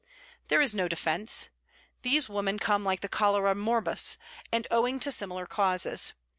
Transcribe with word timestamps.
There 0.47 0.59
is 0.61 0.73
no 0.73 0.87
defence: 0.87 1.49
Those 2.01 2.27
women 2.27 2.57
come 2.57 2.83
like 2.83 3.01
the 3.01 3.07
Cholera 3.07 3.53
Morbus 3.53 4.17
and 4.51 4.65
owing 4.71 4.99
to 5.01 5.11
similar 5.11 5.45
causes. 5.45 6.13